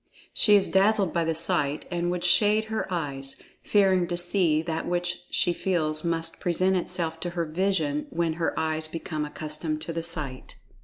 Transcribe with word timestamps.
She 0.33 0.55
is 0.55 0.67
dazzled 0.67 1.13
by 1.13 1.23
the 1.25 1.35
sight, 1.35 1.85
and 1.91 2.09
would 2.09 2.23
shade 2.23 2.65
her 2.73 2.91
eyes, 2.91 3.39
fearing 3.61 4.07
to 4.07 4.17
see 4.17 4.63
that 4.63 4.87
which 4.87 5.27
she 5.29 5.53
feels 5.53 6.03
must 6.03 6.39
present 6.39 6.75
itself 6.75 7.19
to 7.19 7.29
her 7.29 7.45
vision 7.45 8.07
when 8.09 8.33
her 8.41 8.59
eyes 8.59 8.87
become 8.87 9.25
accustomed 9.25 9.79
to 9.83 9.93
the 9.93 10.01
sight. 10.01 10.55